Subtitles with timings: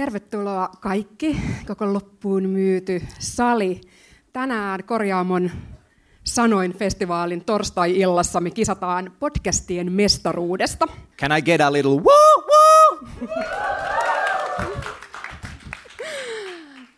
[0.00, 3.80] Tervetuloa kaikki, koko loppuun myyty sali.
[4.32, 5.50] Tänään Korjaamon
[6.24, 10.86] Sanoin festivaalin torstai-illassa me kisataan podcastien mestaruudesta.
[11.16, 13.08] Can I get a little woo woo?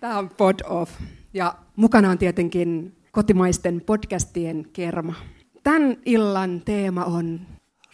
[0.01, 0.93] Tämä on Pod Off.
[1.35, 5.15] Ja mukana on tietenkin kotimaisten podcastien kerma.
[5.63, 7.41] Tämän illan teema on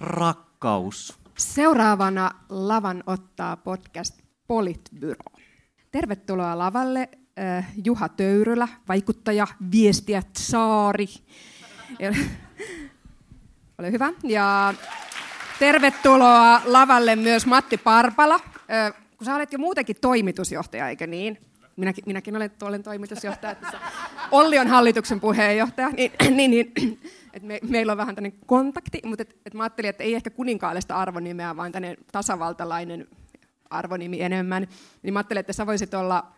[0.01, 1.19] Rakkaus.
[1.39, 5.25] Seuraavana lavan ottaa podcast Politbyro.
[5.91, 11.07] Tervetuloa lavalle äh, Juha Töyrylä, vaikuttaja, viestiä Saari.
[13.79, 14.13] Ole hyvä.
[14.23, 14.75] Ja
[15.59, 18.35] tervetuloa lavalle myös Matti Parpala.
[18.35, 21.39] Äh, kun sä olet jo muutenkin toimitusjohtaja, eikö niin?
[21.77, 23.57] Minäkin, minäkin olen, olen toimitusjohtaja.
[24.31, 25.89] Olli on hallituksen puheenjohtaja.
[25.89, 27.01] Niin, niin, niin,
[27.35, 30.31] et me, meillä on vähän tämmöinen kontakti, mutta et, et mä ajattelin, että ei ehkä
[30.31, 33.09] kuninkaallista arvonimeä, vaan tämmöinen tasavaltalainen
[33.71, 34.69] arvonimi enemmän.
[35.03, 36.33] Niin mä ajattelin, että sä voisit olla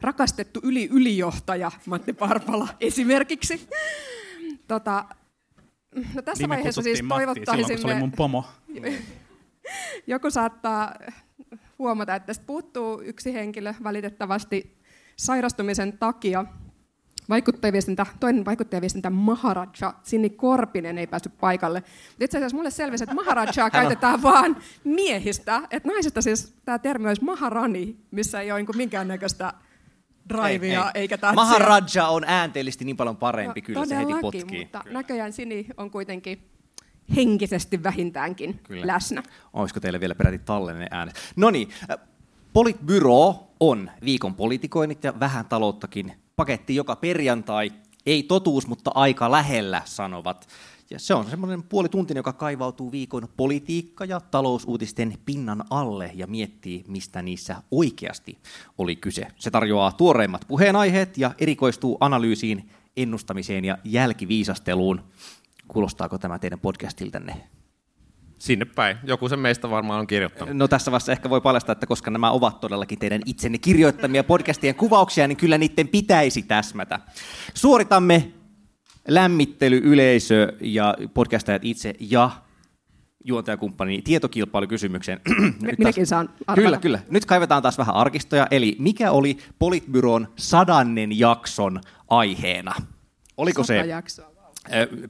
[0.00, 3.68] rakastettu yli ylijohtaja Matti Parpala esimerkiksi.
[4.68, 5.04] Tota,
[6.14, 7.76] no tässä niin vaiheessa siis toivottaisimme...
[7.76, 8.44] se oli mun pomo.
[10.06, 10.94] Joku saattaa
[11.78, 14.76] huomata, että tästä puuttuu yksi henkilö valitettavasti
[15.16, 16.44] sairastumisen takia.
[17.28, 21.82] Vaikuttajaviestintä, toinen vaikuttajaviestintä Maharaja, Sinni Korpinen ei päässyt paikalle.
[22.08, 25.62] Mutta itse asiassa mulle selvisi, että Maharajaa käytetään vaan miehistä.
[25.70, 29.52] Että naisista siis tämä termi olisi Maharani, missä ei ole niin minkäännäköistä
[30.28, 31.00] drivea ei, ei.
[31.00, 31.34] eikä tatsia.
[31.34, 34.60] Maharaja on äänteellisesti niin paljon parempi, no, kyllä se heti potkii.
[34.60, 34.98] mutta kyllä.
[34.98, 36.50] näköjään Sini on kuitenkin
[37.16, 38.86] henkisesti vähintäänkin kyllä.
[38.86, 39.22] läsnä.
[39.52, 41.12] Olisiko teille vielä peräti tallenne ääne?
[41.36, 41.68] No niin,
[42.52, 47.72] Politbyro on viikon politikoinnit ja vähän talouttakin paketti joka perjantai.
[48.06, 50.48] Ei totuus, mutta aika lähellä, sanovat.
[50.90, 56.26] Ja se on semmoinen puoli tunti, joka kaivautuu viikon politiikka- ja talousuutisten pinnan alle ja
[56.26, 58.38] miettii, mistä niissä oikeasti
[58.78, 59.26] oli kyse.
[59.36, 65.04] Se tarjoaa tuoreimmat puheenaiheet ja erikoistuu analyysiin, ennustamiseen ja jälkiviisasteluun.
[65.68, 67.55] Kuulostaako tämä teidän podcastiltanne?
[68.38, 68.96] Sinne päin.
[69.04, 70.56] Joku sen meistä varmaan on kirjoittanut.
[70.56, 74.74] No tässä vaiheessa ehkä voi paljastaa, että koska nämä ovat todellakin teidän itsenne kirjoittamia podcastien
[74.74, 77.00] kuvauksia, niin kyllä niiden pitäisi täsmätä.
[77.54, 78.32] Suoritamme
[79.08, 82.30] lämmittely, yleisö ja podcastajat itse ja
[83.24, 85.20] juontajakumppani tietokilpailukysymykseen.
[85.78, 86.62] Minäkin saan arvata.
[86.62, 86.98] Kyllä, kyllä.
[87.10, 88.46] Nyt kaivetaan taas vähän arkistoja.
[88.50, 92.74] Eli mikä oli Politbyron sadannen jakson aiheena?
[93.36, 94.35] Oliko Sata se jaksoa.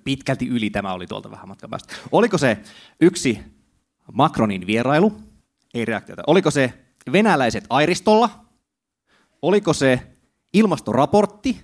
[0.05, 1.95] Pitkälti yli, tämä oli tuolta vähän matkan päästä.
[2.13, 2.59] Oliko se
[3.01, 3.41] yksi
[4.13, 5.13] Macronin vierailu?
[5.75, 6.23] Ei reaktiota.
[6.27, 6.73] Oliko se
[7.13, 8.31] venäläiset Airistolla?
[9.43, 10.03] Oliko se
[10.53, 11.61] ilmastoraportti?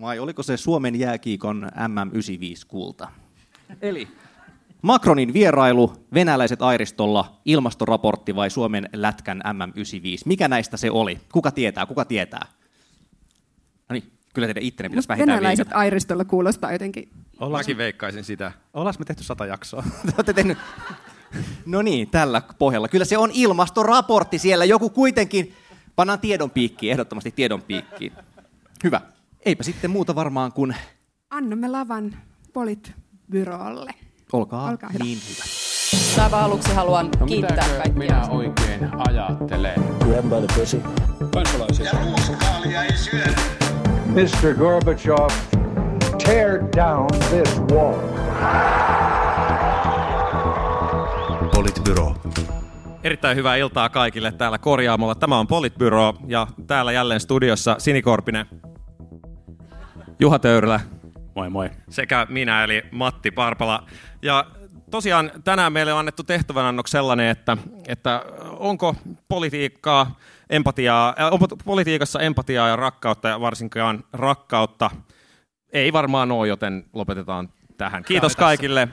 [0.00, 3.08] Vai oliko se Suomen jääkiikon MM95 kulta?
[3.82, 4.08] Eli
[4.82, 10.22] Macronin vierailu, venäläiset Airistolla, ilmastoraportti vai Suomen lätkän MM95?
[10.26, 11.20] Mikä näistä se oli?
[11.32, 11.86] Kuka tietää?
[11.86, 12.46] Kuka tietää?
[14.32, 15.78] Kyllä teidän ittenne pitäisi vähintään Venäläiset viikata.
[15.80, 17.08] Airistolla kuulostaa jotenkin.
[17.52, 18.52] Mäkin veikkaisin sitä.
[18.74, 19.82] Ollaan me tehty sata jaksoa.
[20.06, 20.58] Te olette tehnyt...
[21.66, 22.88] No niin, tällä pohjalla.
[22.88, 24.64] Kyllä se on ilmastoraportti siellä.
[24.64, 25.54] Joku kuitenkin...
[25.96, 28.12] Pannaan tiedon piikkiin, ehdottomasti tiedon piikkiin.
[28.84, 29.00] Hyvä.
[29.44, 30.76] Eipä sitten muuta varmaan kuin...
[31.30, 32.16] Annamme lavan
[32.52, 33.90] Politbyrolle.
[34.32, 35.04] Olkaa, Olkaa hyvä.
[35.04, 35.44] niin hyvä.
[36.24, 37.92] Aivan aluksi haluan No kiittää kaikkia.
[37.92, 39.74] minä oikein ajattelen?
[39.98, 40.82] Grab by the pussy.
[44.12, 44.54] Mr.
[44.54, 45.30] Gorbachev,
[46.24, 48.00] tear down this wall.
[51.54, 52.14] Politbyro.
[53.04, 55.14] Erittäin hyvää iltaa kaikille täällä korjaamolla.
[55.14, 58.46] Tämä on Politbyro ja täällä jälleen studiossa Sinikorpinen,
[60.20, 60.80] Juha Töyrylä
[61.34, 61.70] Moi moi.
[61.90, 63.86] sekä minä eli Matti Parpala.
[64.22, 64.46] Ja
[64.90, 67.56] tosiaan tänään meille on annettu tehtävänannoksi sellainen, että,
[67.88, 68.24] että
[68.58, 68.94] onko
[69.28, 70.16] politiikkaa,
[70.52, 71.14] empatiaa,
[71.64, 74.90] politiikassa empatiaa ja rakkautta ja varsinkaan rakkautta.
[75.72, 78.04] Ei varmaan ole, joten lopetetaan tähän.
[78.04, 78.88] Kiitos kaikille.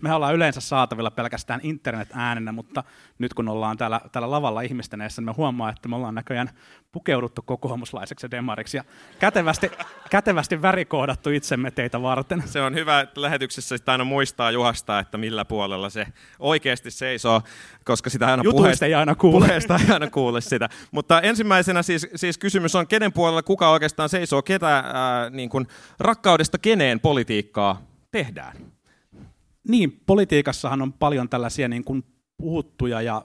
[0.00, 2.84] Me ollaan yleensä saatavilla pelkästään internet-äänenä, mutta
[3.18, 6.50] nyt kun ollaan täällä, täällä lavalla ihmisten edessä, niin me huomaa, että me ollaan näköjään
[6.92, 8.84] pukeuduttu kokoomuslaiseksi ja demariksi ja
[9.18, 9.70] kätevästi,
[10.10, 12.42] kätevästi värikoodattu itsemme teitä varten.
[12.46, 16.06] Se on hyvä, että lähetyksessä sitä aina muistaa Juhasta, että millä puolella se
[16.38, 17.42] oikeasti seisoo,
[17.84, 19.46] koska sitä aina Jutuista puheesta, ei aina kuule.
[19.46, 20.68] puheesta ei aina kuule sitä.
[20.90, 25.66] Mutta ensimmäisenä siis, siis kysymys on, kenen puolella kuka oikeastaan seisoo, ketä ää, niin kuin,
[26.00, 28.56] rakkaudesta keneen politiikkaa tehdään?
[29.70, 32.04] Niin, politiikassahan on paljon tällaisia niin kuin
[32.36, 33.24] puhuttuja ja,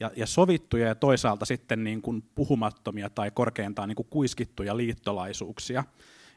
[0.00, 5.84] ja, ja sovittuja ja toisaalta sitten niin kuin puhumattomia tai korkeintaan niin kuin kuiskittuja liittolaisuuksia.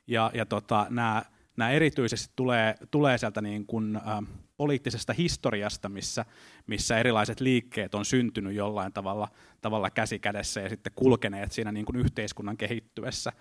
[0.07, 1.24] Ja, ja tota, nämä
[1.57, 4.24] nämä erityisesti tulee, tulee sieltä niin kuin, ä,
[4.57, 6.25] poliittisesta historiasta, missä,
[6.68, 9.27] missä erilaiset liikkeet on syntynyt jollain tavalla,
[9.62, 13.31] tavalla käsi kädessä ja sitten kulkeneet siinä niin kuin yhteiskunnan kehittyessä.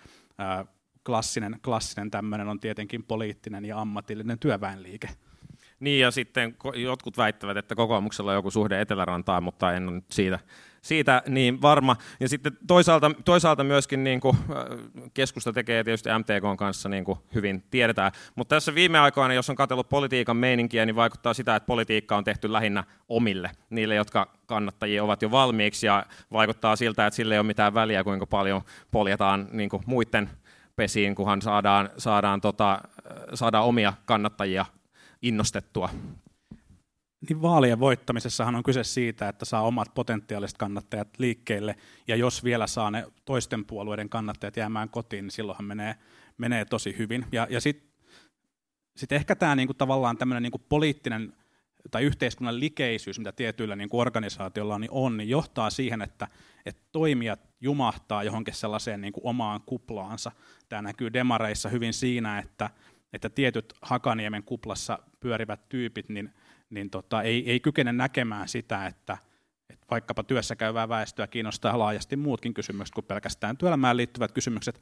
[0.41, 0.65] Ä,
[1.07, 5.09] klassinen, klassinen tämmöinen on tietenkin poliittinen ja ammatillinen työväenliike.
[5.81, 10.39] Niin ja sitten jotkut väittävät, että kokoomuksella on joku suhde Etelärantaan, mutta en ole siitä,
[10.83, 11.97] siitä niin varma.
[12.21, 14.37] Ja sitten toisaalta, toisaalta myöskin niin kuin,
[15.15, 18.13] keskusta tekee tietysti MTK kanssa niin kuin hyvin tiedetään.
[18.35, 22.25] Mutta tässä viime aikoina, jos on katsellut politiikan meininkiä, niin vaikuttaa sitä, että politiikka on
[22.25, 25.87] tehty lähinnä omille, niille, jotka kannattajia ovat jo valmiiksi.
[25.87, 30.31] Ja vaikuttaa siltä, että sille ei ole mitään väliä, kuinka paljon poljetaan niin kuin muiden
[30.77, 32.81] pesiin, kunhan saadaan, saadaan, tota,
[33.35, 34.67] saadaan omia kannattajia
[35.23, 35.91] innostettua.
[37.29, 41.77] Niin vaalien voittamisessahan on kyse siitä, että saa omat potentiaaliset kannattajat liikkeelle,
[42.09, 45.95] ja jos vielä saa ne toisten puolueiden kannattajat jäämään kotiin, niin silloinhan menee,
[46.39, 47.27] menee tosi hyvin.
[47.33, 47.91] Ja, ja sitten
[48.97, 51.33] sit ehkä tämä niinku tavallaan tämmöinen niinku poliittinen
[51.91, 54.07] tai yhteiskunnan likeisyys, mitä tietyillä niin kuin
[54.75, 56.29] on, niin, on, niin johtaa siihen, että,
[56.67, 60.33] että toimijat jumahtaa johonkin sellaiseen niin kuin omaan kuplaansa.
[60.69, 62.71] Tämä näkyy demareissa hyvin siinä, että,
[63.13, 66.35] että tietyt Hakaniemen kuplassa pyörivät tyypit niin,
[66.71, 69.19] niin tota, ei, ei kykene näkemään sitä, että,
[69.71, 74.81] että vaikkapa työssä käyvää väestöä kiinnostaa laajasti muutkin kysymykset kuin pelkästään työelämään liittyvät kysymykset,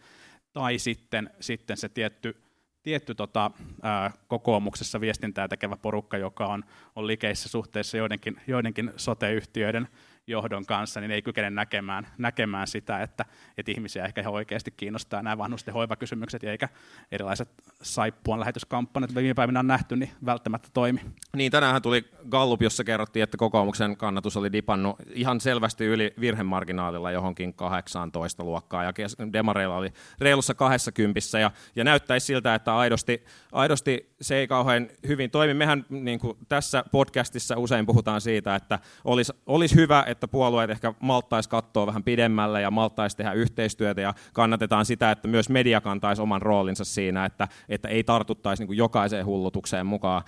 [0.53, 2.43] tai sitten, sitten se tietty,
[2.83, 3.51] tietty tota,
[3.83, 6.65] ää, kokoomuksessa viestintää tekevä porukka, joka on,
[6.97, 9.89] on likeissä suhteessa joidenkin, joidenkin sote-yhtiöiden
[10.29, 13.25] johdon kanssa, niin ei kykene näkemään, näkemään sitä, että,
[13.59, 16.69] että ihmisiä ehkä ihan oikeasti kiinnostaa nämä vanhusten hoivakysymykset, eikä
[17.13, 17.49] erilaiset
[17.83, 21.01] saippuan lähetyskampanjat, joita viime päivinä on nähty, niin välttämättä toimi.
[21.37, 27.11] Niin, tänään tuli Gallup, jossa kerrottiin, että kokoomuksen kannatus oli dipannut ihan selvästi yli virhemarginaalilla
[27.11, 28.93] johonkin 18 luokkaa, ja
[29.33, 35.31] demareilla oli reilussa 20, ja, ja näyttäisi siltä, että aidosti, aidosti se ei kauhean hyvin
[35.31, 35.55] toimi.
[35.55, 40.95] Mehän niin kuin tässä podcastissa usein puhutaan siitä, että olisi, olisi hyvä, että puolueet ehkä
[41.01, 46.23] malttaisi katsoa vähän pidemmälle ja malttaisi tehdä yhteistyötä ja kannatetaan sitä, että myös media kantaisi
[46.23, 50.23] oman roolinsa siinä, että, että ei tartuttaisi niin kuin jokaiseen hullutukseen mukaan.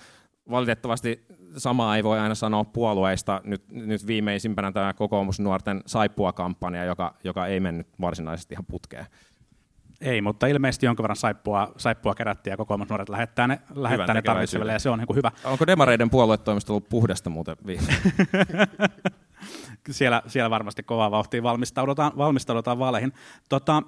[0.51, 1.25] Valitettavasti
[1.57, 3.41] samaa ei voi aina sanoa puolueista.
[3.43, 9.05] Nyt, nyt viimeisimpänä tämä kokoomusnuorten saippua-kampanja, joka, joka ei mennyt varsinaisesti ihan putkeen.
[10.01, 14.73] Ei, mutta ilmeisesti jonkun verran saippua, saippua kerättiin ja kokoomusnuoret lähettää ne, lähettää ne tarvitseville
[14.73, 15.31] ja se on niin kuin hyvä.
[15.43, 17.87] Onko demareiden puoluetoimisto ollut puhdasta muuten viime?
[19.89, 23.13] siellä, siellä varmasti kovaa vauhtia valmistaudutaan, valmistaudutaan vaaleihin.
[23.49, 23.83] Tota,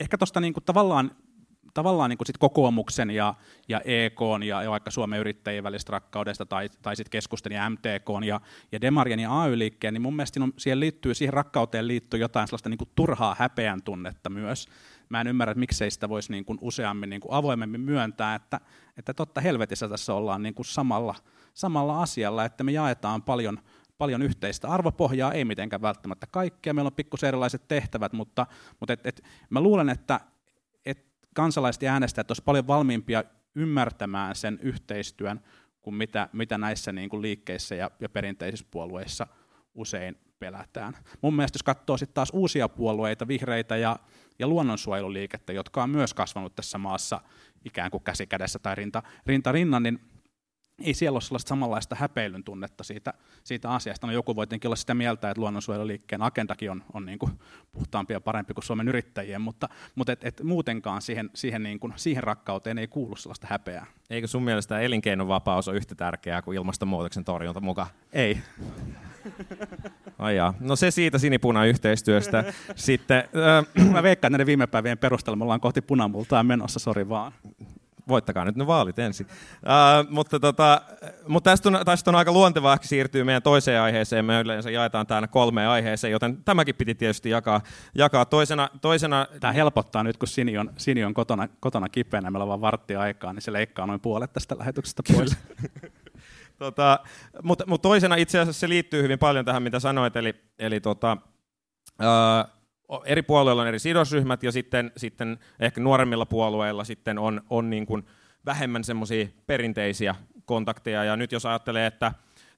[0.00, 1.10] ehkä tuosta niinku tavallaan
[1.74, 3.34] tavallaan niin sit kokoomuksen ja,
[3.68, 8.26] ja EK ja, ja vaikka Suomen yrittäjien välistä rakkaudesta tai, tai sitten keskusten ja MTK
[8.26, 8.40] ja,
[8.72, 12.68] ja Demarien ja AY-liikkeen, niin mun mielestä on, siihen, liittyy, siihen rakkauteen liittyy jotain sellaista
[12.68, 14.68] niin kuin turhaa häpeän tunnetta myös.
[15.08, 18.60] Mä en ymmärrä, että miksei sitä voisi niin kuin useammin niin kuin avoimemmin myöntää, että,
[18.96, 21.14] että totta helvetissä tässä ollaan niin kuin samalla,
[21.54, 23.58] samalla asialla, että me jaetaan paljon–
[24.00, 28.46] paljon yhteistä arvopohjaa, ei mitenkään välttämättä kaikkea, meillä on pikkusen erilaiset tehtävät, mutta,
[28.80, 30.22] mutta et, et, mä luulen, että et
[31.34, 33.24] kansalaiset ja äänestäjät olisivat paljon valmiimpia
[33.54, 35.40] ymmärtämään sen yhteistyön
[35.82, 39.26] kuin mitä, mitä näissä niin kuin liikkeissä ja, ja perinteisissä puolueissa
[39.74, 40.96] usein pelätään.
[41.20, 43.96] Mun mielestä jos katsoo sitten taas uusia puolueita, vihreitä ja,
[44.38, 47.20] ja luonnonsuojeluliikettä, jotka on myös kasvanut tässä maassa
[47.64, 50.00] ikään kuin käsi kädessä tai rinta, rinta rinnan, niin
[50.80, 54.06] ei siellä ole sellaista samanlaista häpeilyn tunnetta siitä, siitä asiasta.
[54.06, 57.32] No joku voi tietenkin olla sitä mieltä, että luonnonsuojeluliikkeen agendakin on, on niin kuin
[57.72, 61.92] puhtaampi ja parempi kuin Suomen yrittäjien, mutta, mutta et, et muutenkaan siihen, siihen, niin kuin,
[61.96, 63.86] siihen rakkauteen ei kuulu sellaista häpeää.
[64.10, 67.88] Eikö sun mielestä elinkeinovapaus ole yhtä tärkeää kuin ilmastonmuutoksen torjunta mukaan?
[68.12, 68.38] Ei.
[70.18, 70.54] Ai jaa.
[70.60, 72.44] No se siitä sinipuna yhteistyöstä.
[72.74, 77.08] Sitten, äh, Mä veikkaan, että näiden viime päivien perusteella me ollaan kohti punamultaa menossa, sori
[77.08, 77.32] vaan
[78.10, 79.26] voittakaa nyt ne vaalit ensin.
[79.26, 80.82] Uh, mutta tota,
[81.28, 84.24] mutta tästä, on, tästä on aika luontevaa siirtyä meidän toiseen aiheeseen.
[84.24, 87.60] Me yleensä jaetaan täällä kolmeen aiheeseen, joten tämäkin piti tietysti jakaa,
[87.94, 89.26] jakaa toisena, toisena.
[89.40, 92.96] Tämä helpottaa nyt, kun Sini on, Sini on kotona, kotona kipeänä, meillä on vain vartti
[92.96, 95.36] aikaa, niin se leikkaa noin puolet tästä lähetyksestä pois.
[96.58, 96.98] tota,
[97.42, 101.16] mutta, mutta toisena itse asiassa se liittyy hyvin paljon tähän, mitä sanoit, eli, eli tota,
[102.00, 102.59] uh,
[103.04, 107.86] eri puolueilla on eri sidosryhmät ja sitten, sitten ehkä nuoremmilla puolueilla sitten on, on niin
[107.86, 108.06] kuin
[108.46, 111.04] vähemmän semmoisia perinteisiä kontakteja.
[111.04, 112.12] Ja nyt jos ajattelee, että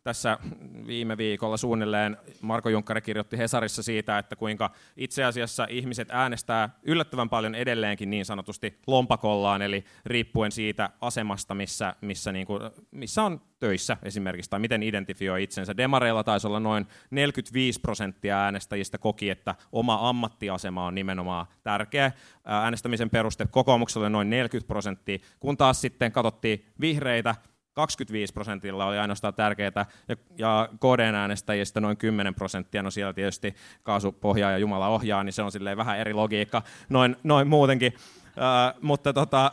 [0.04, 0.38] tässä
[0.86, 7.28] viime viikolla suunnilleen Marko Junkkari kirjoitti Hesarissa siitä, että kuinka itse asiassa ihmiset äänestää yllättävän
[7.28, 13.40] paljon edelleenkin niin sanotusti lompakollaan, eli riippuen siitä asemasta, missä, missä, niin kuin, missä on
[13.60, 15.76] töissä esimerkiksi, tai miten identifioi itsensä.
[15.76, 22.12] Demareilla taisi olla noin 45 prosenttia äänestäjistä koki, että oma ammattiasema on nimenomaan tärkeä.
[22.44, 27.34] Äänestämisen peruste kokoomukselle noin 40 prosenttia, kun taas sitten katsottiin vihreitä,
[27.74, 33.54] 25 prosentilla oli ainoastaan tärkeää, ja, ja KDn äänestäjistä noin 10 prosenttia, no siellä tietysti
[33.82, 37.92] kaasupohjaa ja Jumala ohjaa, niin se on silleen vähän eri logiikka, noin, noin muutenkin.
[38.26, 39.52] Uh, mutta tota,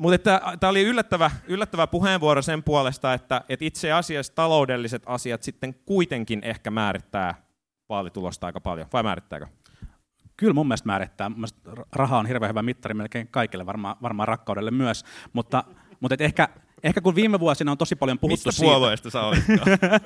[0.00, 0.18] mutta
[0.60, 6.40] tämä oli yllättävä, yllättävä puheenvuoro sen puolesta, että, että itse asiassa taloudelliset asiat sitten kuitenkin
[6.44, 7.34] ehkä määrittää
[7.88, 9.46] vaalitulosta aika paljon, vai määrittääkö?
[10.36, 11.28] Kyllä mun mielestä määrittää.
[11.28, 11.60] Mun mielestä
[11.92, 15.64] raha on hirveän hyvä mittari melkein kaikille, varmaan, varmaan rakkaudelle myös, mutta,
[16.00, 16.48] mutta et ehkä,
[16.82, 19.20] ehkä kun viime vuosina on tosi paljon puhuttu Mistä puolueesta sä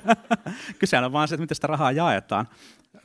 [0.79, 2.47] Kyse on vaan se, että miten sitä rahaa jaetaan.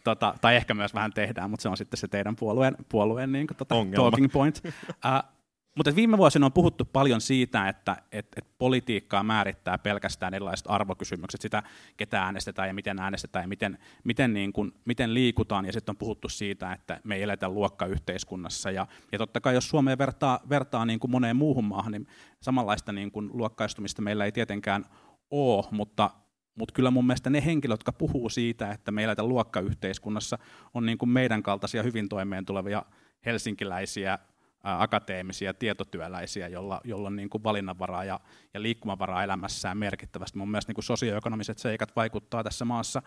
[0.04, 3.46] Tota, tai ehkä myös vähän tehdään, mutta se on sitten se teidän puolueen, puolueen niin
[3.46, 4.62] kuin, tota, talking point.
[4.64, 5.30] Uh,
[5.76, 11.40] mutta viime vuosina on puhuttu paljon siitä, että et, et politiikkaa määrittää pelkästään erilaiset arvokysymykset,
[11.40, 11.62] sitä
[11.96, 15.66] ketä äänestetään ja miten äänestetään ja miten, miten, niin kun, miten liikutaan.
[15.66, 18.70] Ja sitten on puhuttu siitä, että me ei eletä luokkayhteiskunnassa.
[18.70, 22.06] Ja, ja totta kai jos Suomeen vertaa, vertaa niin kuin moneen muuhun maahan, niin
[22.42, 24.84] samanlaista niin kuin luokkaistumista meillä ei tietenkään
[25.30, 26.10] ole, mutta
[26.54, 30.38] mutta kyllä mun mielestä ne henkilöt, jotka puhuu siitä, että me eletään luokkayhteiskunnassa,
[30.74, 32.82] on niin kuin meidän kaltaisia hyvin toimeen tulevia
[33.26, 34.18] helsinkiläisiä
[34.62, 38.20] akateemisia tietotyöläisiä, jolla, jolla on niin kuin valinnanvaraa ja,
[38.54, 40.38] ja liikkumavaraa elämässään merkittävästi.
[40.38, 43.02] Mun mielestä niin kuin sosioekonomiset seikat vaikuttaa tässä maassa,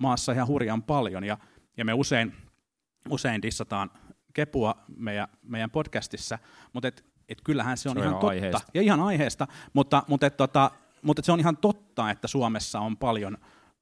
[0.00, 1.38] maassa ihan hurjan paljon, ja,
[1.76, 2.34] ja me usein,
[3.10, 3.90] usein dissataan
[4.34, 6.38] Kepua meidän, meidän podcastissa,
[6.72, 8.60] mutta et, et kyllähän se on, se on ihan totta, aiheesta.
[8.74, 10.70] ja ihan aiheesta, mutta, mutta, et, tota,
[11.02, 13.38] mutta et se on ihan totta, että Suomessa on paljon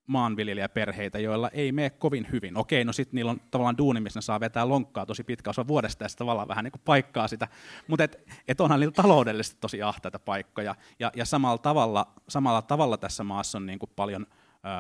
[0.07, 2.57] maanviljelijäperheitä, joilla ei mene kovin hyvin.
[2.57, 5.67] Okei, no sitten niillä on tavallaan duuni, missä ne saa vetää lonkkaa tosi pitkä osa
[5.67, 7.49] vuodesta ja tavallaan vähän niin paikkaa sitä.
[7.89, 10.75] Mutta et, et onhan niillä taloudellisesti tosi ahtaita paikkoja.
[10.99, 14.27] Ja, ja samalla, tavalla, samalla tavalla tässä maassa on niin kuin paljon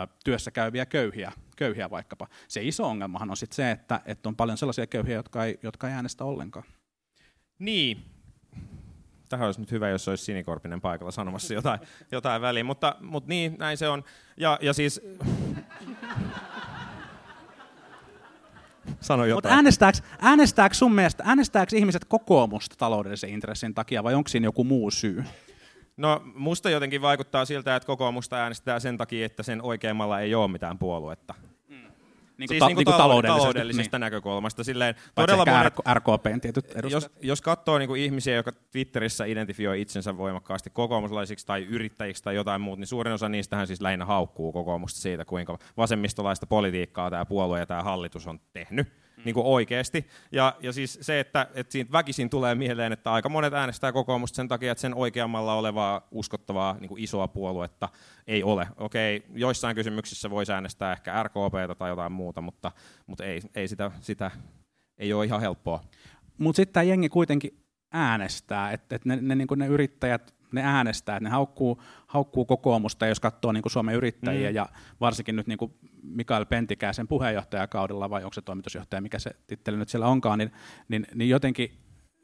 [0.03, 2.27] ö, työssä käyviä köyhiä, köyhiä vaikkapa.
[2.49, 5.89] Se iso ongelmahan on sitten se, että, että on paljon sellaisia köyhiä, jotka ei, jotka
[5.89, 6.67] ei äänestä ollenkaan.
[7.59, 8.16] Niin,
[9.29, 11.81] tähän olisi nyt hyvä, jos olisi Sinikorpinen paikalla sanomassa jotain,
[12.13, 14.05] jotain väliin, mutta, mutta niin, näin se on.
[14.37, 15.01] Ja, ja siis...
[19.01, 19.37] Sano jotain.
[19.37, 24.65] Mutta äänestääkö, äänestääkö sun mielestä, äänestääkö ihmiset kokoomusta taloudellisen intressin takia vai onko siinä joku
[24.65, 25.25] muu syy?
[25.97, 30.49] No musta jotenkin vaikuttaa siltä, että kokoomusta äänestetään sen takia, että sen oikeimmalla ei ole
[30.49, 31.35] mitään puoluetta.
[32.39, 34.01] Niin kuin, siis ta- niin kuin taloudellisesta, taloudellisesta niin.
[34.01, 34.65] näkökulmasta.
[34.65, 40.17] Silleen, todella monet, RKPn tietyt Jos, jos katsoo niin kuin ihmisiä, jotka Twitterissä identifioi itsensä
[40.17, 45.01] voimakkaasti kokoomuslaisiksi tai yrittäjiksi tai jotain muuta, niin suurin osa niistähän siis lähinnä haukkuu kokoomusta
[45.01, 50.07] siitä, kuinka vasemmistolaista politiikkaa tämä puolue ja tämä hallitus on tehnyt niin kuin oikeasti.
[50.33, 54.37] Ja, ja siis se, että, että siitä väkisin tulee mieleen, että aika monet äänestää kokoomusta
[54.37, 57.89] sen takia, että sen oikeammalla olevaa uskottavaa niin kuin isoa puoluetta
[58.27, 58.69] ei ole.
[58.77, 62.73] Okei, joissain kysymyksissä voisi äänestää ehkä RKPtä tai jotain muuta, mutta,
[63.07, 64.31] mutta ei, ei sitä, sitä
[64.99, 65.81] ei ole ihan helppoa.
[66.39, 67.59] Mutta sitten tämä jengi kuitenkin
[67.93, 73.07] äänestää, että et ne, ne, niin ne yrittäjät ne äänestää, että ne haukkuu, haukkuu kokoomusta,
[73.07, 74.55] jos katsoo niin kuin Suomen yrittäjiä, mm.
[74.55, 74.69] ja
[75.01, 75.75] varsinkin nyt niin kuin
[76.07, 80.53] Mikael Pentikäisen puheenjohtajakaudella, vai onko se toimitusjohtaja, mikä se titteli nyt siellä onkaan, niin,
[80.89, 81.71] niin, niin jotenkin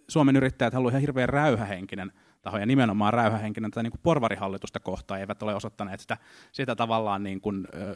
[0.08, 2.12] Suomen yrittäjät haluaa ihan hirveän räyhähenkinen
[2.42, 6.16] taho, ja nimenomaan räyhähenkinen tätä niin kuin porvarihallitusta kohtaan, eivät ole osoittaneet sitä,
[6.52, 7.94] sitä tavallaan niin kuin, ö,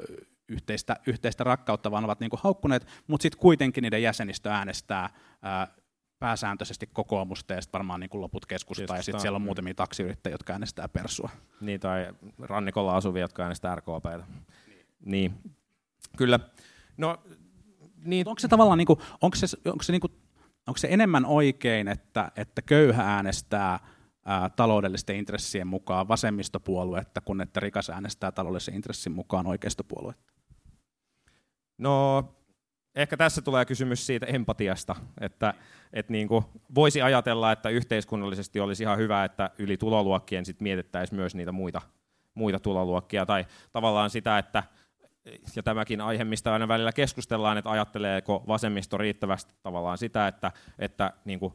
[0.48, 5.72] yhteistä, yhteistä rakkautta, vaan ovat niin kuin haukkuneet, mutta sitten kuitenkin niiden jäsenistö äänestää ö,
[6.18, 10.34] pääsääntöisesti kokoomusta ja sitten varmaan niin kuin loput keskustaa, ja sitten siellä on muutamia taksiyrittäjiä,
[10.34, 11.30] jotka äänestää persua.
[11.60, 14.24] Niin, tai rannikolla asuvia, jotka äänestää RKPtä.
[14.26, 14.84] Niin.
[15.04, 15.56] niin.
[16.16, 16.40] Kyllä.
[16.96, 17.16] No,
[18.04, 18.28] niin.
[18.28, 20.12] Onko se tavallaan, niin kuin, onko se, onko se, niin kuin,
[20.66, 23.78] onko se enemmän oikein, että, että köyhä äänestää
[24.24, 30.32] ää, taloudellisten intressien mukaan vasemmistopuoluetta, kun että rikas äänestää taloudellisen intressin mukaan oikeistopuoluetta?
[31.78, 32.24] No,
[32.94, 35.54] ehkä tässä tulee kysymys siitä empatiasta, että,
[35.92, 36.44] että niin kuin
[36.74, 41.80] voisi ajatella, että yhteiskunnallisesti olisi ihan hyvä, että yli tuloluokkien sit mietittäisiin myös niitä muita,
[42.34, 44.62] muita tuloluokkia, tai tavallaan sitä, että
[45.56, 51.12] ja tämäkin aihe, mistä aina välillä keskustellaan, että ajatteleeko vasemmisto riittävästi tavallaan sitä, että, että
[51.24, 51.54] niin kuin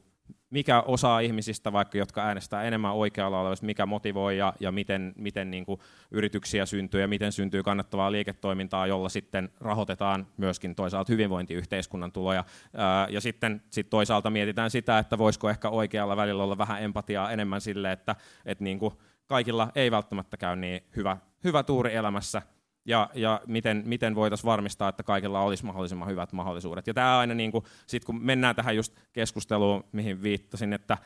[0.50, 5.52] mikä osa ihmisistä, vaikka jotka äänestää enemmän oikealla olevasta, mikä motivoi ja, ja miten, miten
[5.52, 5.80] niin kuin
[6.12, 12.44] yrityksiä syntyy ja miten syntyy kannattavaa liiketoimintaa, jolla sitten rahoitetaan myöskin toisaalta hyvinvointiyhteiskunnan tuloja.
[12.74, 17.32] Ää, ja sitten sit toisaalta mietitään sitä, että voisiko ehkä oikealla välillä olla vähän empatiaa
[17.32, 18.94] enemmän sille, että et niin kuin
[19.28, 22.42] kaikilla ei välttämättä käy niin hyvä hyvä tuuri elämässä
[22.86, 26.88] ja, ja miten, miten voitaisiin varmistaa, että kaikilla olisi mahdollisimman hyvät mahdollisuudet.
[26.88, 30.98] Ja tämä aina, niin kuin, sit kun mennään tähän just keskusteluun, mihin viittasin, että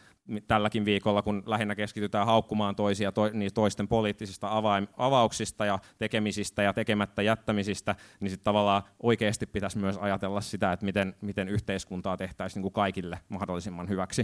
[0.48, 6.63] tälläkin viikolla, kun lähinnä keskitytään haukkumaan toisia to, niin toisten poliittisista avaim, avauksista ja tekemisistä
[6.63, 12.17] ja tekemättä jättämisistä, niin sitten tavallaan oikeasti pitäisi myös ajatella sitä, että miten, miten yhteiskuntaa
[12.17, 14.22] tehtäisiin niin kuin kaikille mahdollisimman hyväksi.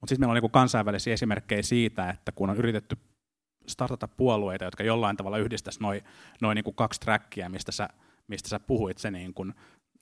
[0.00, 2.96] Mutta sitten meillä on niin kansainvälisiä esimerkkejä siitä, että kun on yritetty
[3.66, 6.02] startata puolueita, jotka jollain tavalla yhdistäisi noin
[6.42, 7.88] noi niin kaksi trackia, mistä sä,
[8.28, 9.54] mistä sä puhuit, se niin kuin,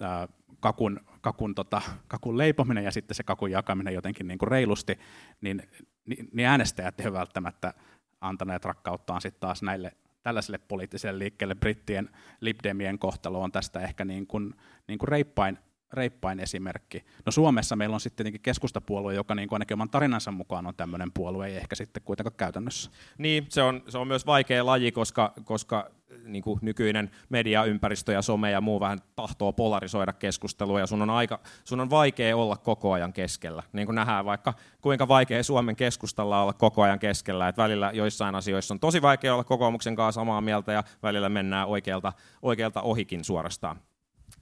[0.02, 0.28] äh,
[0.60, 4.98] kakun, kakun, tota, kakun leipominen ja sitten se kakun jakaminen jotenkin niin kuin reilusti,
[5.40, 5.62] niin,
[6.06, 7.74] niin, niin äänestäjät eivät välttämättä
[8.20, 9.92] antaneet rakkauttaan sitten taas näille
[10.22, 11.54] tällaiselle poliittiselle liikkeelle.
[11.54, 14.54] Brittien Libdemien kohtalo on tästä ehkä niin kuin,
[14.88, 15.58] niin kuin reippain,
[15.92, 17.04] reippain esimerkki.
[17.26, 20.74] No Suomessa meillä on sitten tietenkin keskustapuolue, joka niin kuin ainakin oman tarinansa mukaan on
[20.74, 22.90] tämmöinen puolue, ei ehkä sitten kuitenkaan käytännössä.
[23.18, 25.90] Niin, se on, se on myös vaikea laji, koska, koska
[26.24, 31.10] niin kuin nykyinen mediaympäristö ja some ja muu vähän tahtoo polarisoida keskustelua ja sun on,
[31.10, 33.62] aika, sun on vaikea olla koko ajan keskellä.
[33.72, 38.34] Niin kuin nähdään vaikka kuinka vaikea Suomen keskustalla olla koko ajan keskellä, että välillä joissain
[38.34, 43.24] asioissa on tosi vaikea olla kokoomuksen kanssa samaa mieltä ja välillä mennään oikealta, oikealta ohikin
[43.24, 43.80] suorastaan.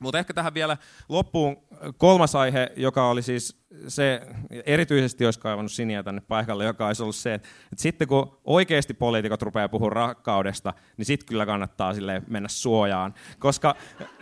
[0.01, 0.77] Mutta ehkä tähän vielä
[1.09, 1.57] loppuun
[1.97, 4.21] kolmas aihe, joka oli siis se,
[4.67, 9.43] erityisesti olisi kaivannut Siniä tänne paikalle, joka olisi ollut se, että, sitten kun oikeasti poliitikot
[9.43, 13.15] rupeaa puhumaan rakkaudesta, niin sitten kyllä kannattaa sille mennä suojaan.
[13.39, 13.75] Koska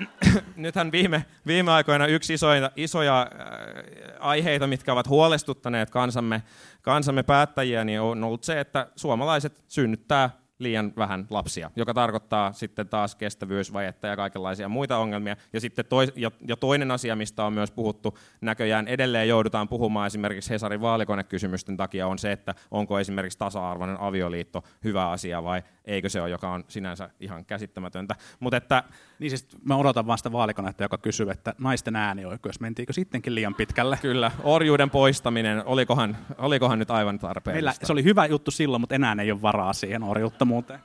[0.56, 3.46] nythän viime, viime aikoina yksi isoja, isoja äh,
[4.20, 6.42] aiheita, mitkä ovat huolestuttaneet kansamme,
[6.82, 12.88] kansamme päättäjiä, niin on ollut se, että suomalaiset synnyttää liian vähän lapsia, joka tarkoittaa sitten
[12.88, 15.36] taas kestävyysvajetta ja kaikenlaisia muita ongelmia.
[15.52, 20.06] Ja sitten toi, ja, ja toinen asia, mistä on myös puhuttu, näköjään edelleen joudutaan puhumaan
[20.06, 26.08] esimerkiksi Hesarin vaalikonekysymysten takia, on se, että onko esimerkiksi tasa-arvoinen avioliitto hyvä asia vai eikö
[26.08, 28.14] se ole, joka on sinänsä ihan käsittämätöntä.
[28.40, 28.84] Mut että,
[29.18, 33.54] niin siis mä odotan vaan sitä vaalikonetta, joka kysyy, että naisten äänioikeus, mentiinkö sittenkin liian
[33.54, 33.98] pitkälle?
[34.02, 37.68] Kyllä, orjuuden poistaminen, olikohan, olikohan nyt aivan tarpeellista?
[37.68, 40.02] Meillä, se oli hyvä juttu silloin, mutta enää ei ole varaa siihen
[40.52, 40.80] orjuuttomuuteen.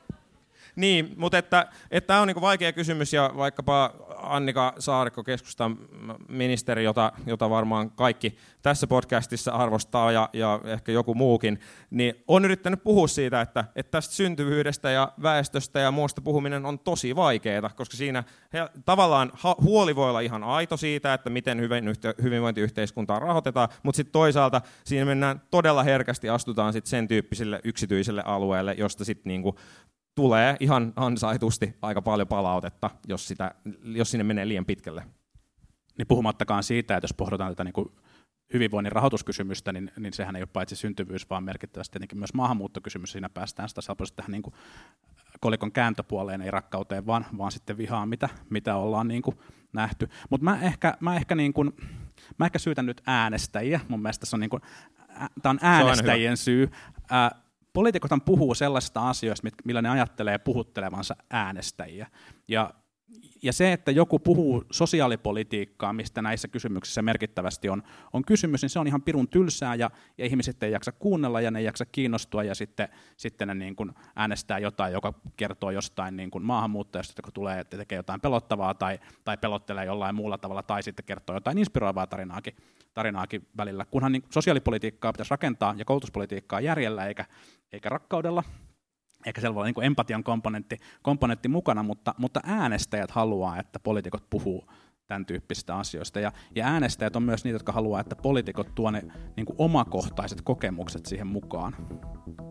[0.75, 3.93] Niin, mutta että, että tämä on niin vaikea kysymys ja vaikkapa
[4.23, 5.77] Annika Saarikko, keskustan
[6.29, 12.45] ministeri, jota, jota varmaan kaikki tässä podcastissa arvostaa ja, ja ehkä joku muukin, niin on
[12.45, 17.69] yrittänyt puhua siitä, että, että tästä syntyvyydestä ja väestöstä ja muusta puhuminen on tosi vaikeaa,
[17.69, 21.59] koska siinä he, tavallaan huoli voi olla ihan aito siitä, että miten
[22.23, 28.75] hyvinvointiyhteiskuntaa rahoitetaan, mutta sitten toisaalta siinä mennään todella herkästi, astutaan sitten sen tyyppiselle yksityiselle alueelle,
[28.77, 29.55] josta sitten niinku
[30.15, 35.03] tulee ihan ansaitusti aika paljon palautetta, jos, sitä, jos sinne menee liian pitkälle.
[35.97, 37.89] Niin puhumattakaan siitä, että jos pohditaan tätä niin kuin
[38.53, 43.11] hyvinvoinnin rahoituskysymystä, niin, niin sehän ei ole paitsi syntyvyys, vaan merkittävästi tietenkin myös maahanmuuttokysymys.
[43.11, 44.53] Siinä päästään sitä helposti tähän niin kuin
[45.39, 49.37] kolikon kääntöpuoleen, ei rakkauteen, vaan, vaan sitten vihaan, mitä, mitä ollaan niin kuin
[49.73, 50.09] nähty.
[50.29, 51.71] Mutta mä ehkä, mä, ehkä niin kuin,
[52.37, 53.79] mä ehkä syytän nyt äänestäjiä.
[53.87, 54.61] Mun mielestä se on, niin kuin,
[55.41, 56.71] tämä on äänestäjien se on syy.
[57.09, 57.42] Ää,
[57.73, 62.07] poliitikothan puhuu sellaisista asioista, millä ne ajattelee puhuttelevansa äänestäjiä.
[62.47, 62.73] Ja,
[63.43, 67.83] ja se, että joku puhuu sosiaalipolitiikkaa, mistä näissä kysymyksissä merkittävästi on,
[68.13, 71.51] on kysymys, niin se on ihan pirun tylsää ja, ja ihmiset ei jaksa kuunnella ja
[71.51, 76.17] ne ei jaksa kiinnostua ja sitten, sitten ne niin kuin äänestää jotain, joka kertoo jostain
[76.17, 80.63] niin kuin maahanmuuttajasta, joka tulee että tekee jotain pelottavaa tai, tai pelottelee jollain muulla tavalla
[80.63, 82.55] tai sitten kertoo jotain inspiroivaa tarinaakin
[82.93, 87.25] tarinaakin välillä, kunhan niin sosiaalipolitiikkaa pitäisi rakentaa ja koulutuspolitiikkaa järjellä eikä,
[87.71, 88.43] eikä rakkaudella,
[89.25, 94.29] eikä siellä voi olla niin empatian komponentti, komponentti mukana, mutta, mutta äänestäjät haluaa, että poliitikot
[94.29, 94.67] puhuu
[95.07, 96.19] tämän tyyppisistä asioista.
[96.19, 99.01] Ja, ja äänestäjät on myös niitä, jotka haluaa, että poliitikot tuo ne
[99.37, 101.75] niin kuin omakohtaiset kokemukset siihen mukaan.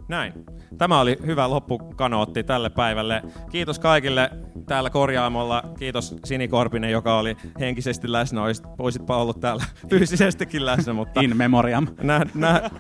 [0.09, 0.33] Näin.
[0.79, 3.23] Tämä oli hyvä loppukanootti tälle päivälle.
[3.51, 4.31] Kiitos kaikille
[4.67, 5.63] täällä korjaamolla.
[5.79, 8.43] Kiitos Sini Korpinen, joka oli henkisesti läsnä.
[8.43, 11.21] Oisit, oisitpa ollut täällä fyysisestikin läsnä, mutta...
[11.21, 11.87] In memoriam.
[12.03, 12.71] Nä, nä,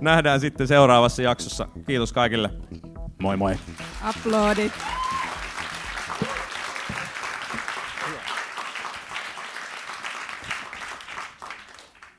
[0.00, 1.68] nähdään sitten seuraavassa jaksossa.
[1.86, 2.50] Kiitos kaikille.
[3.22, 3.56] Moi moi.
[4.02, 4.72] Aplodit.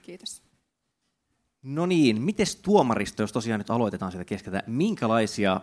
[0.07, 0.43] Kiitos.
[1.77, 5.61] No niin, miten tuomaristo, jos tosiaan nyt aloitetaan sitä keskeltä, minkälaisia,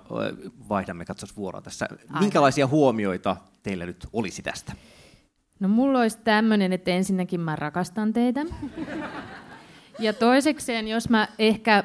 [0.68, 2.20] vaihdamme katsos vuoroa tässä, Aina.
[2.20, 4.72] minkälaisia huomioita teillä nyt olisi tästä?
[5.60, 8.40] No mulla olisi tämmöinen, että ensinnäkin mä rakastan teitä.
[9.98, 11.84] Ja toisekseen, jos mä ehkä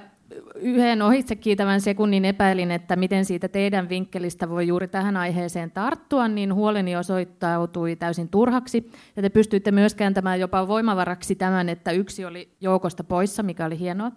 [0.62, 6.54] yhden ohitsekiitävän sekunnin epäilin, että miten siitä teidän vinkkelistä voi juuri tähän aiheeseen tarttua, niin
[6.54, 8.92] huoleni osoittautui täysin turhaksi.
[9.16, 13.80] Ja te pystyitte myös kääntämään jopa voimavaraksi tämän, että yksi oli joukosta poissa, mikä oli
[13.80, 14.12] hienoa.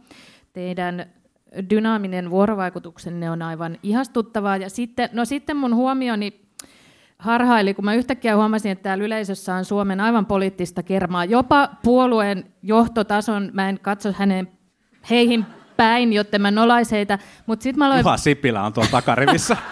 [0.52, 1.07] Teidän
[1.70, 4.57] dynaaminen vuorovaikutuksenne on aivan ihastuttavaa.
[4.57, 6.40] Ja sitten, no sitten mun huomioni
[7.18, 11.24] harhaili, kun mä yhtäkkiä huomasin, että täällä yleisössä on Suomen aivan poliittista kermaa.
[11.24, 14.48] Jopa puolueen johtotason, mä en katso hänen
[15.11, 15.46] heihin
[15.77, 17.19] päin, jotta mä nolais heitä.
[17.47, 18.01] Mutta sitten mä aloin...
[18.01, 19.57] Juha Sipilä on tuolla takarivissä.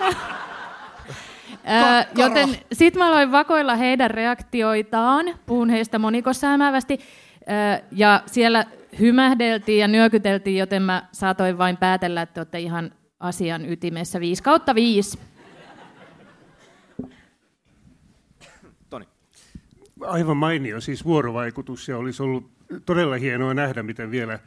[2.16, 7.00] Joten sitten mä aloin vakoilla heidän reaktioitaan, puhun heistä monikossäämäävästi,
[7.46, 8.64] ää, ja siellä
[9.00, 14.74] hymähdeltiin ja nyökyteltiin, joten mä saatoin vain päätellä, että olette ihan asian ytimessä 5 kautta
[14.74, 15.18] 5.
[18.90, 19.08] Toni.
[20.00, 22.50] Aivan mainio siis vuorovaikutus ja olisi ollut
[22.86, 24.38] todella hienoa nähdä, miten vielä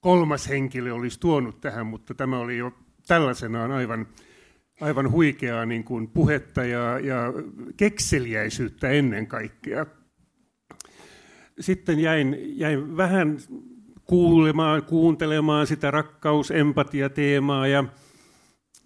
[0.00, 2.72] kolmas henkilö olisi tuonut tähän, mutta tämä oli jo
[3.06, 4.06] tällaisenaan aivan,
[4.80, 7.32] aivan huikeaa niin kuin puhetta ja, ja
[7.76, 9.86] kekseliäisyyttä ennen kaikkea.
[11.60, 13.38] Sitten jäin, jäin vähän
[14.04, 17.84] kuulemaan, kuuntelemaan sitä rakkaus-empatia-teemaa ja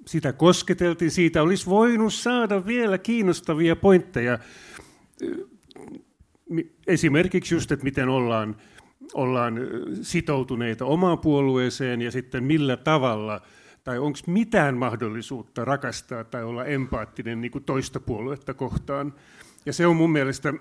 [0.07, 1.11] sitä kosketeltiin.
[1.11, 4.39] Siitä olisi voinut saada vielä kiinnostavia pointteja.
[6.87, 8.57] Esimerkiksi just, että miten ollaan,
[9.15, 9.61] ollaan
[10.03, 13.41] sitoutuneita omaan puolueeseen ja sitten millä tavalla,
[13.85, 19.15] tai onko mitään mahdollisuutta rakastaa tai olla empaattinen niin kuin toista puoluetta kohtaan.
[19.67, 20.55] Ja se on mun mielestä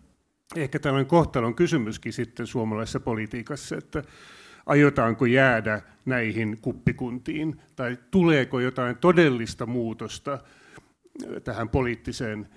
[0.56, 4.02] ehkä tällainen kohtalon kysymyskin sitten suomalaisessa politiikassa, että
[4.66, 10.38] aiotaanko jäädä näihin kuppikuntiin, tai tuleeko jotain todellista muutosta
[11.44, 12.48] tähän poliittiseen,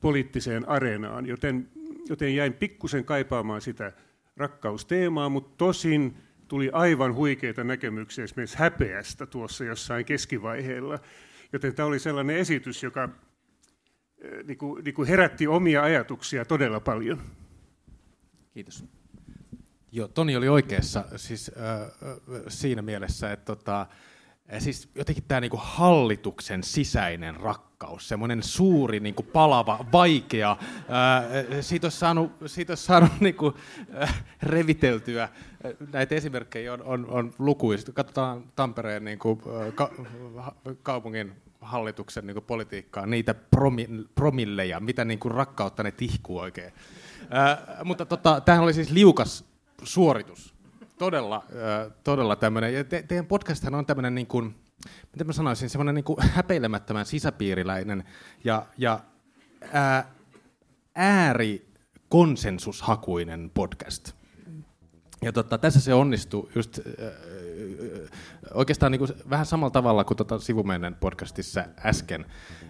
[0.00, 1.68] poliittiseen areenaan, joten,
[2.08, 3.92] joten jäin pikkusen kaipaamaan sitä
[4.40, 6.16] rakkausteemaa, mutta tosin
[6.48, 10.98] tuli aivan huikeita näkemyksiä esimerkiksi häpeästä tuossa jossain keskivaiheella,
[11.52, 13.08] joten tämä oli sellainen esitys, joka
[14.44, 17.22] niin kuin, niin kuin herätti omia ajatuksia todella paljon.
[18.54, 18.84] Kiitos.
[19.92, 21.90] Joo, Toni oli oikeassa siis, äh,
[22.48, 23.86] siinä mielessä, että tota,
[24.58, 30.56] siis jotenkin tämä niinku hallituksen sisäinen rakkaus, semmoinen suuri niinku palava, vaikea,
[30.88, 31.22] ää,
[31.60, 33.54] siitä olisi saanut, siitä olisi saanut niinku,
[34.02, 35.28] äh, reviteltyä.
[35.92, 37.92] Näitä esimerkkejä on, on, on lukuisia.
[37.94, 39.42] Katsotaan Tampereen niinku,
[39.74, 39.90] ka,
[40.82, 46.72] kaupungin hallituksen niin kuin, politiikkaa, niitä promi, promilleja, mitä niin kuin, rakkautta ne tihkuu oikein.
[47.30, 49.44] Ää, mutta tota, tämähän oli siis liukas
[49.82, 50.49] suoritus.
[51.00, 52.74] Todella, ää, todella tämmöinen.
[52.74, 54.54] Ja te, teidän podcasthan on tämmöinen, niin kuin,
[55.12, 58.04] miten mä sanoisin, semmoinen niin kuin häpeilemättömän sisäpiiriläinen
[58.44, 59.00] ja, ja
[59.72, 60.10] ää,
[60.94, 64.19] äärikonsensushakuinen podcast.
[65.22, 66.84] Ja tota, tässä se onnistuu just äh,
[68.54, 72.24] oikeastaan niin kuin vähän samalla tavalla kuin tota sivumennen podcastissa äsken,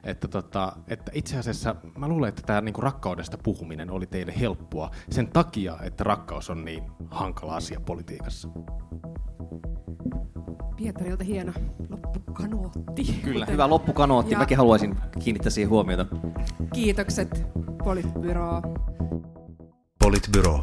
[0.04, 4.34] että, tota, että itse asiassa mä luulen, että tämä niin kuin rakkaudesta puhuminen oli teille
[4.40, 8.48] helppoa sen takia, että rakkaus on niin hankala asia politiikassa.
[10.76, 11.52] Pietarilta hieno
[11.90, 13.20] loppukanootti.
[13.24, 14.32] Kyllä, hyvä loppukanootti.
[14.32, 16.06] Ja- Mäkin haluaisin kiinnittää siihen huomiota.
[16.74, 17.44] Kiitokset
[17.84, 18.62] Politbyro.
[19.98, 20.62] Politbyro.